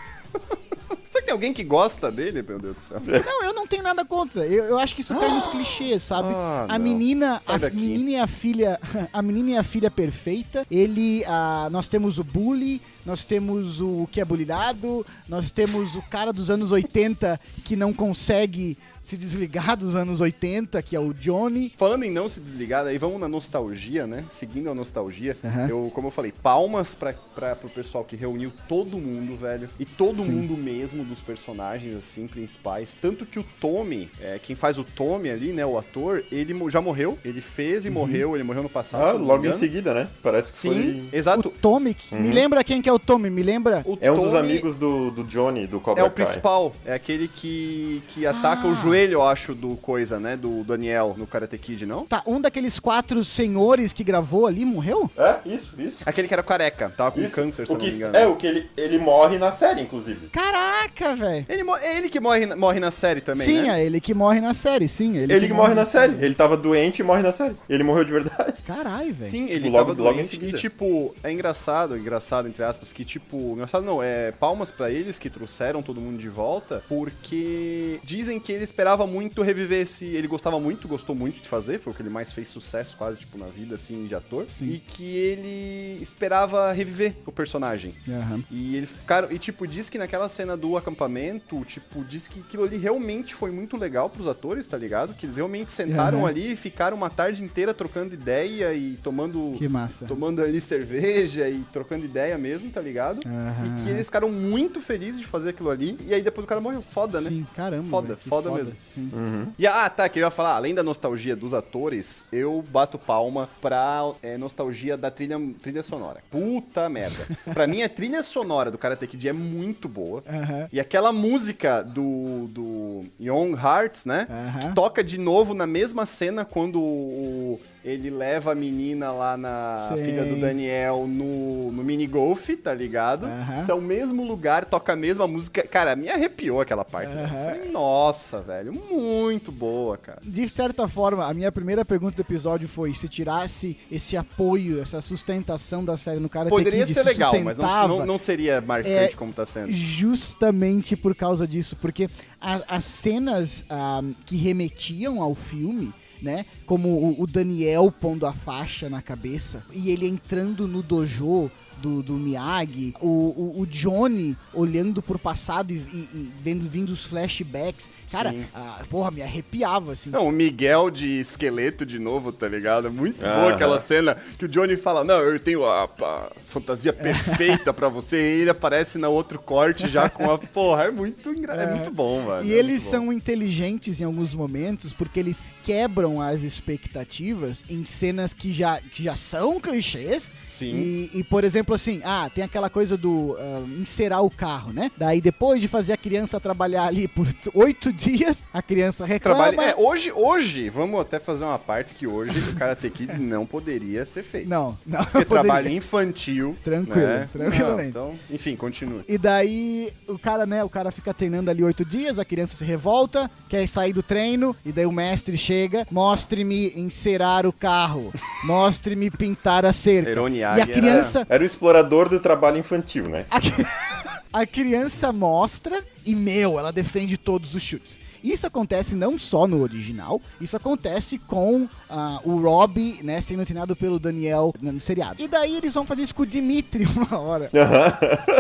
[1.27, 3.01] Tem alguém que gosta dele, meu Deus do céu?
[3.05, 4.47] Não, eu não tenho nada contra.
[4.47, 6.29] Eu, eu acho que isso cai nos clichês, sabe?
[6.33, 6.85] Ah, a não.
[6.85, 7.77] menina, Sai a daqui.
[7.77, 8.79] menina e a filha,
[9.13, 10.65] a menina e a filha perfeita.
[10.71, 16.03] Ele, ah, nós temos o bully, nós temos o que é bullyingado, nós temos o
[16.03, 21.15] cara dos anos 80 que não consegue se desligar dos anos 80, que é o
[21.15, 21.73] Johnny.
[21.77, 24.25] Falando em não se desligar, aí vamos na nostalgia, né?
[24.29, 25.69] Seguindo a nostalgia, Aham.
[25.69, 29.71] eu, como eu falei, palmas pra, pra, pro pessoal que reuniu todo mundo, velho.
[29.79, 30.31] E todo Sim.
[30.33, 32.97] mundo mesmo dos personagens, assim, principais.
[33.01, 36.81] Tanto que o Tommy, é, quem faz o Tommy ali, né, o ator, ele já
[36.81, 37.17] morreu.
[37.25, 37.91] Ele fez Uhum.
[37.93, 39.07] e morreu, ele morreu no passado.
[39.07, 40.09] Ah, logo em seguida, né?
[40.21, 41.09] Parece que Sim, foi.
[41.17, 41.47] exato.
[41.47, 41.97] O Tommy.
[42.11, 43.31] Me lembra quem que é o Tommy?
[43.31, 43.83] Me lembra?
[43.85, 46.25] O É um dos Tommy amigos do, do Johnny, do Cobra É o Kai.
[46.25, 48.71] principal, é aquele que, que ataca Ah.
[48.71, 50.37] o joelho, eu acho, do coisa, né?
[50.37, 52.05] Do Daniel no Karate Kid, não?
[52.07, 55.11] Tá, um daqueles quatro senhores que gravou ali morreu?
[55.17, 56.03] É, isso, isso.
[56.07, 57.35] Aquele que era careca, tava com Isso.
[57.35, 58.17] câncer, se o eu não que, me engano.
[58.17, 60.29] É, o que ele, ele morre na série, inclusive.
[60.29, 61.47] Caraca, velho.
[61.49, 63.81] Ele, é ele que morre, na- morre na série também, Sim, né?
[63.81, 65.17] é ele que morre na série, sim.
[65.17, 66.15] Ele, Ele que morre na série.
[66.25, 67.55] Ele tava doente e morre na série.
[67.69, 68.55] Ele morreu de verdade.
[68.67, 69.31] Caralho, velho.
[69.31, 70.57] Sim, ele logo- tava logo em doente seguida.
[70.57, 75.19] e, tipo, é engraçado, engraçado, entre aspas, que, tipo, engraçado não, é palmas pra eles
[75.19, 80.27] que trouxeram todo mundo de volta, porque dizem que ele esperava muito reviver esse, ele
[80.27, 83.39] gostava muito, gostou muito de fazer, foi o que ele mais fez sucesso quase, tipo,
[83.39, 84.67] na vida, assim, de ator, Sim.
[84.67, 87.95] e que ele esperava reviver o personagem.
[88.09, 88.45] Aham.
[88.51, 89.31] E ele ficaram.
[89.31, 93.51] E tipo, diz que naquela cena do acampamento, tipo, diz que aquilo ali realmente foi
[93.51, 95.15] muito legal pros atores, tá ligado?
[95.15, 96.29] Que eles realmente sentaram Aham.
[96.29, 99.55] ali e ficaram uma tarde inteira trocando ideia e tomando.
[99.59, 100.07] Que massa.
[100.07, 103.21] Tomando ali cerveja e trocando ideia mesmo, tá ligado?
[103.27, 103.79] Aham.
[103.81, 105.97] E que eles ficaram muito felizes de fazer aquilo ali.
[106.07, 106.83] E aí depois o cara morreu.
[106.83, 107.29] Foda, né?
[107.29, 107.89] Sim, caramba.
[107.89, 108.77] Foda, velho, que foda mesmo.
[108.81, 109.11] Sim.
[109.59, 113.49] E ah, tá, que eu ia falar, além da nostalgia dos atores, eu bato palma
[113.61, 116.21] pra é, nostalgia da trilha, trilha sonora.
[116.31, 117.27] Puta merda.
[117.53, 120.23] pra mim, a trilha sonora do Karate Kid é muito boa.
[120.29, 120.69] Aham.
[120.73, 124.27] E aquela música do, do Young Hearts, né?
[124.61, 129.93] Que toca de novo na mesma cena quando o- ele leva a menina lá na
[129.95, 130.03] Sim.
[130.05, 133.27] filha do Daniel no, no mini golf, tá ligado?
[133.27, 133.59] Aham.
[133.59, 135.63] Isso é o mesmo lugar, toca a mesma música.
[135.67, 137.15] Cara, me arrepiou aquela parte.
[137.15, 137.29] Aham.
[137.29, 140.19] Falei, nossa, velho, muito boa, cara.
[140.25, 145.01] De certa forma, a minha primeira pergunta do episódio foi se tirasse esse apoio, essa
[145.01, 148.61] sustentação da série no cara Poderia Kid, ser se legal, mas não, não, não seria
[148.61, 149.71] marcante É, como tá sendo.
[149.73, 152.09] justamente por causa disso, porque
[152.41, 158.33] a- as cenas ah, que remetiam ao filme, né, como o, o Daniel pondo a
[158.33, 164.37] faixa na cabeça e ele entrando no dojo do, do Miyagi, o, o, o Johnny
[164.53, 169.93] olhando pro passado e, e- e vendo vindo os flashbacks, cara, ah, porra, me arrepiava
[169.93, 170.11] assim.
[170.11, 172.91] Não, o Miguel de esqueleto de novo, tá ligado?
[172.91, 173.55] Muito boa Aham.
[173.55, 178.17] aquela cena que o Johnny fala: Não, eu tenho a, a fantasia perfeita pra você.
[178.17, 180.39] E ele aparece na outro corte já com a.
[180.57, 181.55] Porra, é muito, engra...
[181.55, 181.75] é.
[181.75, 182.45] muito bom, mano.
[182.47, 188.33] E é eles são inteligentes em alguns momentos porque eles quebram as expectativas em cenas
[188.33, 190.31] que já, que já são clichês.
[190.45, 190.73] Sim.
[190.75, 194.91] E, e, por exemplo, assim, ah, tem aquela coisa do ah, encerar o carro, né?
[194.97, 199.53] Daí depois de fazer a criança trabalhar ali por oito dias, a criança reclama.
[199.53, 199.71] Trabalho...
[199.71, 204.05] É, hoje, hoje, vamos até fazer uma parte que hoje o Karate Kid não poderia
[204.05, 204.49] ser feito.
[204.49, 205.05] Não, não.
[205.05, 205.43] Porque poderia.
[205.43, 206.57] trabalho infantil.
[206.63, 207.29] Tranquilo, né?
[207.33, 207.95] tranquilamente.
[207.95, 209.05] Não, então, enfim, continue.
[209.09, 212.65] E daí o cara, né, o cara fica treinando ali oito dias, a criança se
[212.65, 218.13] revolta, quer sair do treino, e daí o mestre chega, mostre-me encerar o carro,
[218.45, 220.11] mostre-me pintar a cerca.
[220.11, 223.25] Eroni e a criança, Era o explorador do trabalho infantil, né?
[223.31, 223.67] a, cri-
[224.33, 227.99] a criança mostra e, meu, ela defende todos os chutes.
[228.33, 233.77] Isso acontece não só no original, isso acontece com ah, o Rob, né, sendo treinado
[233.77, 235.23] pelo Daniel no seriado.
[235.23, 237.51] E daí eles vão fazer isso com o Dimitri uma hora.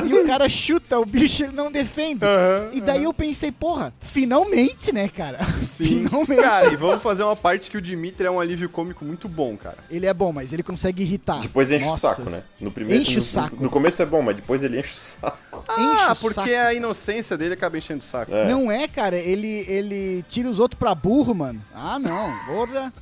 [0.04, 2.24] e o cara chuta o bicho, ele não defende.
[2.72, 5.38] e daí eu pensei, porra, finalmente, né, cara?
[5.62, 6.06] Sim.
[6.08, 6.42] Finalmente.
[6.42, 9.56] Cara, e vamos fazer uma parte que o Dimitri é um alívio cômico muito bom,
[9.56, 9.78] cara.
[9.90, 11.40] Ele é bom, mas ele consegue irritar.
[11.40, 12.42] Depois enche Nossa, o saco, né?
[12.60, 13.62] No primeiro, Enche o no- saco.
[13.62, 15.64] No, começo é bom, mas depois ele enche o saco.
[15.78, 16.66] Enche Ah, o porque saco.
[16.68, 18.34] a inocência dele acaba enchendo o saco.
[18.34, 18.48] É.
[18.48, 21.62] Não é, cara, ele, ele tira os outros pra burro, mano.
[21.74, 22.92] Ah, não, porra.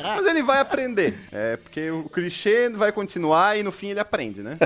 [0.00, 1.18] Mas ele vai aprender.
[1.32, 4.56] É, porque o clichê vai continuar e no fim ele aprende, né?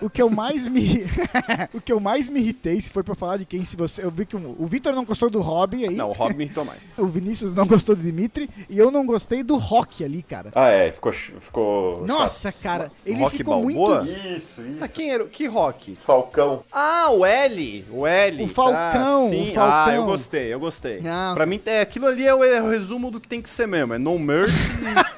[0.00, 1.06] O que eu mais me.
[1.74, 4.04] o que eu mais me irritei, se for pra falar de quem, se você.
[4.04, 5.94] Eu vi que o, o Vitor não gostou do Robin aí.
[5.94, 6.98] Não, o Rob me irritou mais.
[7.00, 8.48] O Vinícius não gostou do Dimitri.
[8.68, 10.50] E eu não gostei do Rock ali, cara.
[10.54, 11.12] Ah, é, ficou.
[11.12, 14.02] ficou Nossa, cara, ele Rock ficou Balboa?
[14.02, 14.12] muito.
[14.36, 14.78] Isso, isso.
[14.84, 15.24] Ah, quem era?
[15.24, 15.96] o- Que rock?
[15.96, 16.62] Falcão.
[16.70, 17.84] Ah, o L.
[17.90, 18.44] O L.
[18.44, 19.50] O Falcão, tá, sim.
[19.50, 19.92] o Falcão.
[19.92, 21.00] Ah, eu gostei, eu gostei.
[21.00, 21.34] Não.
[21.34, 23.66] Pra mim, é, aquilo ali é o, é o resumo do que tem que ser
[23.66, 23.94] mesmo.
[23.94, 24.70] É no mercy,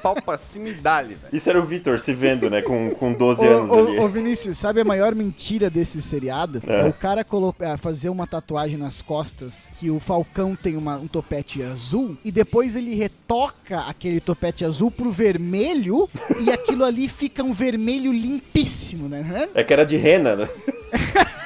[0.02, 1.28] pau pra cima e dali, velho.
[1.32, 2.62] Isso era o Vitor se vendo, né?
[2.62, 3.98] Com, com 12 Ô, anos ali.
[3.98, 6.62] ô, Vinícius, sabe a maior mentira desse seriado?
[6.66, 11.06] É, o cara colocar, fazer uma tatuagem nas costas que o Falcão tem uma- um
[11.06, 16.08] topete azul e depois ele retoca aquele topete azul pro vermelho
[16.40, 19.48] e aquilo ali fica um vermelho limpíssimo, né?
[19.54, 20.48] É que era de rena, né?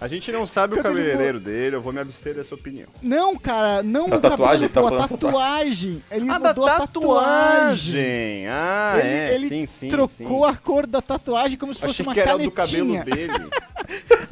[0.00, 2.88] A gente não sabe o cabeleireiro dele, eu vou me abster dessa opinião.
[3.02, 6.02] Não, cara, não A o tatuagem, cabelo, tá pô, a tatuagem.
[6.10, 8.46] Ele Ah, da mudou a tatuagem!
[8.48, 9.88] Ah, Ele, é, ele sim, sim.
[9.88, 10.44] trocou sim.
[10.46, 12.50] a cor da tatuagem como se fosse Achei uma que era canetinha.
[12.50, 13.50] do cabelo dele.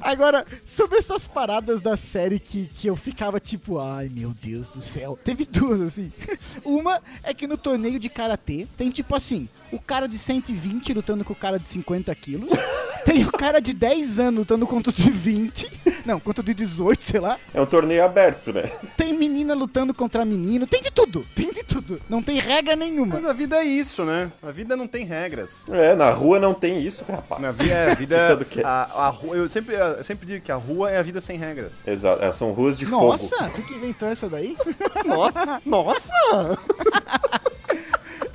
[0.01, 4.81] Agora, sobre essas paradas da série que, que eu ficava tipo, ai meu Deus do
[4.81, 5.19] céu.
[5.23, 6.13] Teve duas, assim.
[6.65, 11.25] Uma é que no torneio de karatê tem tipo assim: o cara de 120 lutando
[11.25, 12.51] com o cara de 50 quilos.
[13.05, 15.71] Tem o cara de 10 anos lutando contra o de 20.
[16.09, 17.39] Não, contra o de 18, sei lá.
[17.53, 18.63] É um torneio aberto, né?
[18.97, 20.67] Tem menina lutando contra menino.
[20.67, 21.23] Tem de tudo.
[21.35, 22.01] Tem de tudo.
[22.09, 23.17] Não tem regra nenhuma.
[23.17, 24.33] Mas a vida é isso, né?
[24.43, 25.67] A vida não tem regras.
[25.71, 27.43] É, na rua não tem isso, rapaz.
[27.43, 28.63] Na vida, é, a vida é do quê?
[28.65, 31.37] A, a rua, eu, sempre, eu sempre digo que a rua é a vida sem
[31.37, 31.87] regras.
[31.87, 33.51] Exato, é, são ruas de Nossa, fogo.
[33.57, 34.57] tu que inventou essa daí?
[35.05, 35.61] Nossa!
[35.67, 36.09] Nossa!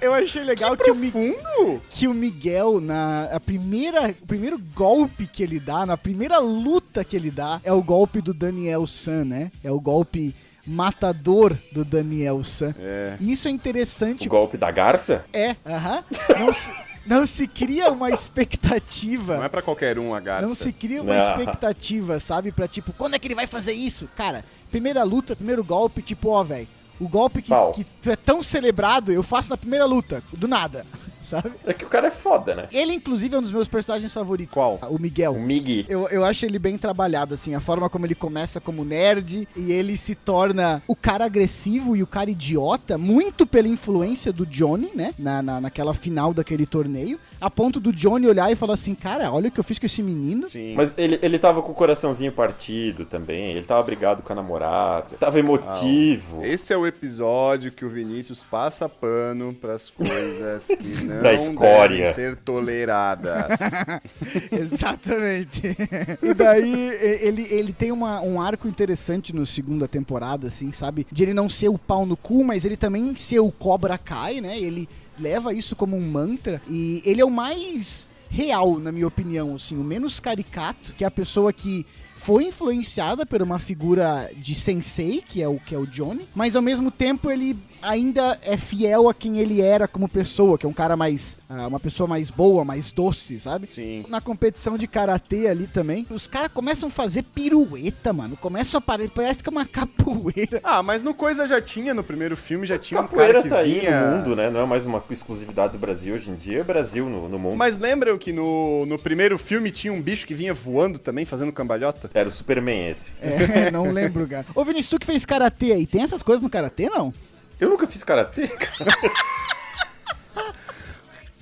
[0.04, 1.82] Eu achei legal que, o, Mi- Fundo!
[1.90, 7.04] que o Miguel, na a primeira, o primeiro golpe que ele dá, na primeira luta
[7.06, 9.52] que ele dá, é o golpe do Daniel San, né?
[9.64, 10.36] É o golpe
[10.68, 12.76] matador do Daniel San.
[12.80, 13.16] É.
[13.20, 14.28] E isso é interessante.
[14.28, 15.26] O golpe da garça?
[15.32, 16.04] É, aham.
[16.38, 16.72] Não, se,
[17.06, 19.38] não se cria uma expectativa.
[19.38, 20.48] Não é pra qualquer um a garça.
[20.48, 21.30] Não se cria uma Não.
[21.30, 22.52] expectativa, sabe?
[22.52, 24.10] Pra tipo, quando é que ele vai fazer isso?
[24.16, 26.68] Cara, primeira luta, primeiro golpe, tipo, ó, velho.
[27.04, 27.72] O golpe que, Pau.
[27.74, 30.86] que é tão celebrado, eu faço na primeira luta, do nada,
[31.22, 31.52] sabe?
[31.66, 32.68] É que o cara é foda, né?
[32.72, 34.54] Ele, inclusive, é um dos meus personagens favoritos.
[34.54, 34.80] Qual?
[34.90, 35.34] O Miguel.
[35.34, 35.86] O Migi.
[35.90, 39.72] Eu, eu acho ele bem trabalhado, assim, a forma como ele começa como nerd e
[39.72, 44.92] ele se torna o cara agressivo e o cara idiota, muito pela influência do Johnny,
[44.96, 45.14] né?
[45.20, 49.32] Na, na, naquela final daquele torneio, a ponto do Johnny olhar e falar assim, cara,
[49.32, 50.48] olha o que eu fiz com esse menino.
[50.48, 50.76] Sim.
[50.76, 55.08] Mas ele, ele tava com o coraçãozinho partido também, ele tava brigado com a namorada,
[55.20, 56.44] tava emotivo.
[56.44, 61.98] Esse é o episódio que o Vinícius passa pano pras coisas que não Da escória.
[61.98, 63.60] devem ser toleradas.
[64.52, 65.76] Exatamente.
[66.22, 66.90] e daí
[67.22, 71.06] ele, ele tem uma- um arco interessante no segunda temporada, assim, sabe?
[71.12, 74.42] De ele não ser o pau no cu, mas ele também ser o Cobra Kai,
[74.42, 74.58] né?
[74.60, 74.88] Ele
[75.24, 79.78] leva isso como um mantra e ele é o mais real, na minha opinião, assim,
[79.78, 85.22] o menos caricato, que é a pessoa que foi influenciada por uma figura de sensei,
[85.22, 89.10] que é o que é o Johnny, mas ao mesmo tempo ele ainda é fiel
[89.10, 92.30] a quem ele era como pessoa, que é um cara mais ah, uma pessoa mais
[92.30, 93.70] boa, mais doce, sabe?
[93.70, 94.06] Sim.
[94.08, 98.38] Na competição de karatê ali também, os caras começam a fazer pirueta, mano.
[98.38, 100.60] Começam a parar, parece que é uma capoeira.
[100.64, 103.50] Ah, mas no Coisa já tinha, no primeiro filme já tinha um Capoeira cara que
[103.50, 104.02] tá aí vinha...
[104.02, 104.50] no mundo, né?
[104.50, 107.56] Não é mais uma exclusividade do Brasil hoje em dia, é Brasil no, no mundo.
[107.56, 111.52] Mas lembram que no, no primeiro filme tinha um bicho que vinha voando também, fazendo
[111.52, 112.10] cambalhota?
[112.14, 113.12] Era o Superman esse.
[113.22, 114.46] É, não lembro, cara.
[114.56, 117.14] Ô, Vinícius, tu que fez karatê aí, tem essas coisas no karatê, não?
[117.60, 118.92] Eu nunca fiz karatê, cara.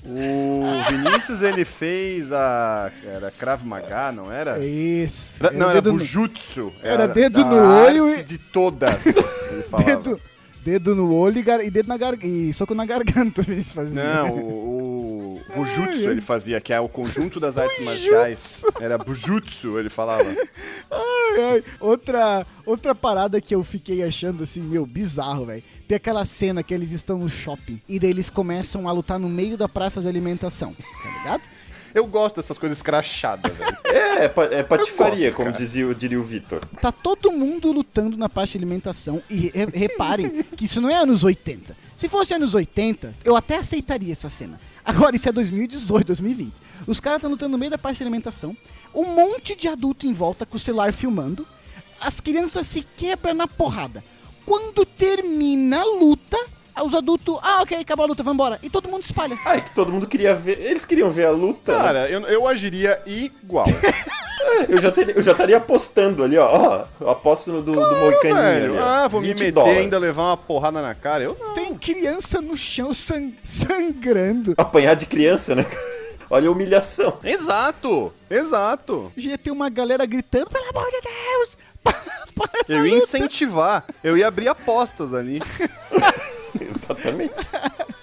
[0.03, 2.91] O Vinícius, ele fez a...
[3.05, 4.57] Era Krav Maga, não era?
[4.63, 5.37] Isso.
[5.45, 6.73] Era- não, era dedo no- Bujutsu.
[6.81, 9.05] Era dedo a no olho arte e- de todas,
[9.51, 9.85] ele falava.
[9.95, 10.21] Dedo,
[10.65, 12.25] dedo no olho e, gar- e dedo na garganta.
[12.25, 14.03] E soco na garganta, o Vinícius fazia.
[14.03, 18.65] Não, o, o Bujutsu ele fazia, que é o conjunto das artes marciais.
[18.79, 20.23] Era Bujutsu, ele falava.
[20.89, 21.63] Ai, ai.
[21.79, 25.63] Outra, outra parada que eu fiquei achando assim, meu, bizarro, velho.
[25.91, 29.27] Tem aquela cena que eles estão no shopping e daí eles começam a lutar no
[29.27, 31.43] meio da praça de alimentação, tá ligado?
[31.93, 33.77] Eu gosto dessas coisas crachadas, velho.
[33.91, 36.65] É, é, é patifaria, gosto, como dizia, diria o Vitor.
[36.79, 40.95] Tá todo mundo lutando na praça de alimentação e re- reparem que isso não é
[40.95, 41.75] anos 80.
[41.97, 44.61] Se fosse anos 80, eu até aceitaria essa cena.
[44.85, 46.53] Agora isso é 2018, 2020.
[46.87, 48.55] Os caras estão lutando no meio da praça de alimentação,
[48.95, 51.45] um monte de adulto em volta com o celular filmando,
[51.99, 54.01] as crianças se quebram na porrada.
[54.51, 56.37] Quando termina a luta,
[56.83, 58.59] os adultos, ah, ok, acabou a luta, vambora.
[58.61, 59.37] E todo mundo espalha.
[59.45, 60.59] Ah, é que todo mundo queria ver.
[60.59, 61.71] Eles queriam ver a luta.
[61.71, 61.77] né?
[61.81, 63.65] Cara, eu, eu agiria igual.
[64.67, 66.85] Eu já, teria, eu já estaria apostando ali, ó.
[66.99, 68.83] ó aposto no do, do Velho, ali, ó.
[68.83, 69.77] ah, vou me 20 meter dólares.
[69.77, 71.23] ainda levar uma porrada na cara.
[71.23, 71.53] Eu não.
[71.53, 74.53] Tem criança no chão sang- sangrando.
[74.57, 75.65] Apanhar de criança, né?
[76.29, 77.17] Olha a humilhação.
[77.23, 79.11] Exato, exato.
[79.15, 81.57] Já ia ter uma galera gritando, pelo amor de Deus!
[82.47, 85.41] Para Eu ia luta." incentivar, eu ia abrir apostas ali.
[86.59, 87.33] Exatamente.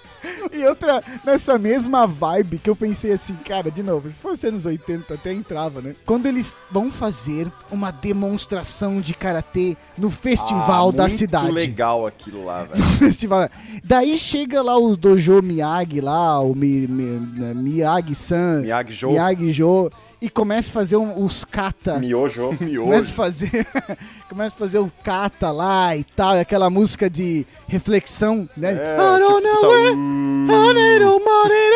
[0.51, 4.65] E outra, nessa mesma vibe que eu pensei assim, cara, de novo, se fosse anos
[4.65, 5.95] 80 até entrava, né?
[6.05, 11.51] Quando eles vão fazer uma demonstração de karatê no festival Ah, da muito cidade.
[11.51, 12.83] legal aquilo lá, velho.
[12.99, 13.47] Festival.
[13.83, 19.09] Daí chega lá o Dojo Miyagi lá, o Mi, Mi- Miyagi-san, Miyagi-Jo.
[19.11, 19.89] Miyagi-Jo,
[20.21, 21.97] e começa a fazer um- os kata.
[21.99, 22.47] Miojo.
[22.57, 23.13] Começa a Miojo.
[23.13, 23.67] fazer,
[24.29, 28.73] começa a fazer o kata lá e tal, e aquela música de reflexão, né?
[28.73, 31.69] É, I don't tipo, know where, money, no honey.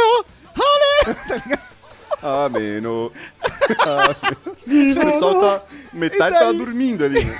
[2.23, 3.11] Ameno.
[3.79, 5.01] Ameno.
[5.01, 5.61] O pessoal tá.
[5.91, 6.39] Metade E daí?
[6.39, 7.23] tava dormindo ali.
[7.23, 7.37] né?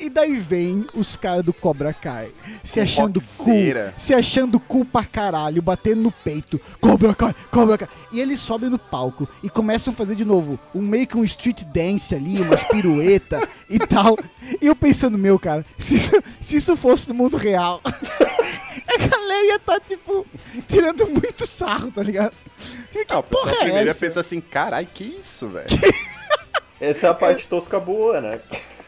[0.00, 2.32] E daí vem os caras do Cobra Kai,
[2.64, 3.90] se Com achando rockzeira.
[3.90, 7.88] cool, se achando cool pra caralho, batendo no peito, Cobra Kai, Cobra Kai.
[8.10, 11.24] E eles sobem no palco e começam a fazer de novo um meio que um
[11.24, 14.16] street dance ali, umas pirueta e tal.
[14.60, 19.44] E eu pensando, meu cara, se isso, se isso fosse no mundo real, a galera
[19.48, 20.26] ia tá, tipo,
[20.66, 22.32] tirando muito sarro, tá ligado?
[22.90, 24.00] Que Ah, o pessoal porra é primeiro ia essa?
[24.00, 25.66] pensar assim, carai, que isso, velho?
[26.80, 28.40] Essa é a parte tosca boa, né?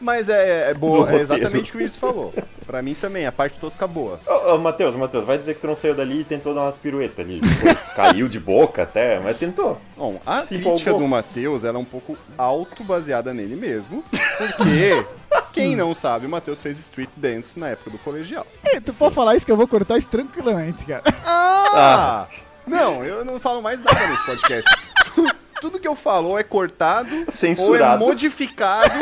[0.03, 2.33] Mas é, é boa, é exatamente o que o Vinícius falou.
[2.67, 4.19] Pra mim também, a parte tosca boa.
[4.27, 6.77] Ô, ô, Matheus, Matheus, vai dizer que tu não saiu dali e tentou dar umas
[6.77, 7.39] piruetas ali.
[7.39, 9.79] Depois caiu de boca até, mas tentou.
[9.95, 10.99] Bom, a Se crítica empolgou.
[10.99, 14.03] do Matheus ela é um pouco auto-baseada nele mesmo.
[14.37, 15.05] Porque,
[15.53, 18.45] quem não sabe, o Matheus fez street dance na época do colegial.
[18.65, 21.03] É, Tu pode falar isso que eu vou cortar isso tranquilamente, cara.
[21.25, 22.27] Ah!
[22.67, 24.69] Não, eu não falo mais nada nesse podcast.
[25.61, 28.05] Tudo que eu falo é cortado ou é Censurado.
[28.05, 28.93] modificado.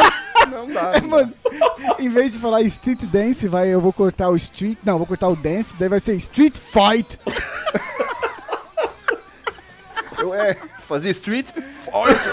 [0.50, 1.00] Não dá.
[1.00, 1.02] não dá.
[1.08, 1.34] Mano,
[2.00, 4.78] em vez de falar street dance, vai, eu vou cortar o street.
[4.84, 7.20] Não, eu vou cortar o dance, daí vai ser street fight.
[10.18, 12.32] Eu é, fazia street fighter.